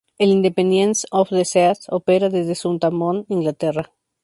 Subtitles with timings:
[0.17, 3.93] El "Independence of the Seas" opera desde Southampton, Inglaterra.